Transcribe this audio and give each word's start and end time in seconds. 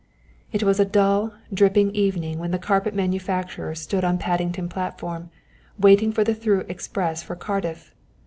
It 0.51 0.63
was 0.63 0.79
a 0.79 0.83
dull, 0.83 1.31
dripping 1.53 1.91
evening 1.93 2.39
when 2.39 2.49
the 2.49 2.57
carpet 2.57 2.95
manufacturer 2.95 3.75
stood 3.75 4.03
on 4.03 4.17
Paddington 4.17 4.67
platform, 4.67 5.29
waiting 5.77 6.11
for 6.11 6.23
the 6.23 6.33
through 6.33 6.61
express 6.67 7.21
for 7.21 7.35
Cardiff. 7.35 7.93